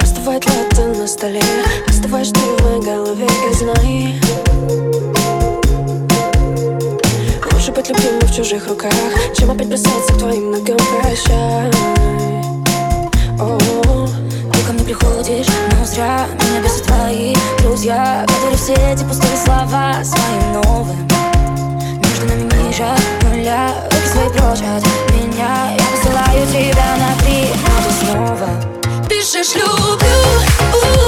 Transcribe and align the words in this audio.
Остывает 0.00 0.44
латте 0.44 0.86
на 0.86 1.06
столе 1.06 1.40
Остываешь 1.86 2.30
ты 2.30 2.40
в 2.40 2.84
голове 2.84 3.26
и 3.26 3.54
знай. 3.54 4.20
Лучше 7.52 7.70
быть 7.70 7.88
любимым 7.90 8.20
в 8.22 8.34
чужих 8.34 8.66
руках 8.66 8.92
Чем 9.38 9.52
опять 9.52 9.68
бросаться 9.68 10.14
к 10.14 10.18
твоим 10.18 10.50
ногам. 10.50 10.78
Прощай. 11.00 11.70
О, 13.38 13.56
ты 14.52 14.62
ко 14.66 14.72
мне 14.72 14.82
Меня 14.82 16.60
бесят 16.60 16.82
твои 16.82 17.36
друзья. 17.62 18.24
Которые 18.26 18.56
все 18.56 18.74
эти 18.74 19.04
пустые 19.04 19.36
слова 19.36 20.02
Своим 20.02 20.52
новым. 20.54 21.15
Отступай 24.26 24.30
прочь 24.30 24.60
от 24.60 24.84
меня. 25.12 25.70
Я 25.76 25.84
посылаю 25.92 26.46
тебя 26.46 26.96
на 26.96 27.16
три, 27.22 27.46
но 27.62 27.82
ты 27.82 28.04
снова. 28.04 29.08
Пишешь 29.08 29.54
«люблю» 29.54 31.05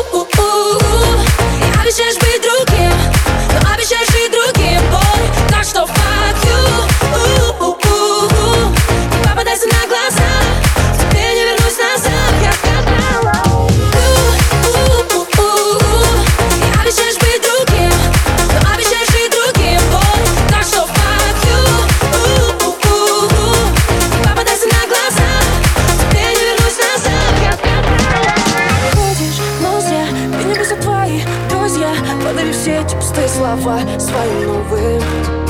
слова 33.49 33.81
своим 33.99 34.47
новым. 34.47 35.48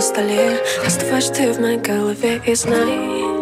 на 0.00 0.06
столе 0.06 0.58
Оставаешь 0.86 1.28
ты 1.28 1.52
в 1.52 1.60
моей 1.60 1.76
голове 1.76 2.40
и 2.46 2.54
знай 2.54 3.39